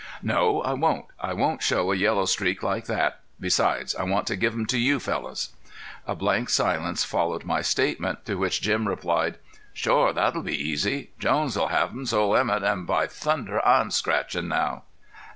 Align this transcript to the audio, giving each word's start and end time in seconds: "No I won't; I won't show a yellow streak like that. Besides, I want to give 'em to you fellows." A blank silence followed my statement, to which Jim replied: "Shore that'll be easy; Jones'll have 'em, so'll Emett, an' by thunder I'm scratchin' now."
"No 0.23 0.63
I 0.63 0.73
won't; 0.73 1.05
I 1.19 1.33
won't 1.33 1.61
show 1.61 1.91
a 1.91 1.95
yellow 1.95 2.25
streak 2.25 2.63
like 2.63 2.85
that. 2.85 3.19
Besides, 3.39 3.93
I 3.93 4.01
want 4.01 4.25
to 4.29 4.35
give 4.35 4.51
'em 4.55 4.65
to 4.65 4.79
you 4.79 4.99
fellows." 4.99 5.49
A 6.07 6.15
blank 6.15 6.49
silence 6.49 7.03
followed 7.03 7.43
my 7.45 7.61
statement, 7.61 8.25
to 8.25 8.33
which 8.33 8.61
Jim 8.63 8.87
replied: 8.87 9.37
"Shore 9.73 10.11
that'll 10.11 10.41
be 10.41 10.57
easy; 10.59 11.11
Jones'll 11.19 11.67
have 11.67 11.91
'em, 11.91 12.07
so'll 12.07 12.35
Emett, 12.35 12.63
an' 12.63 12.85
by 12.85 13.05
thunder 13.05 13.63
I'm 13.63 13.91
scratchin' 13.91 14.47
now." 14.47 14.85